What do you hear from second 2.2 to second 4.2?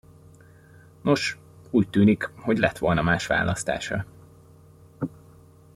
hogy lett volna más választása.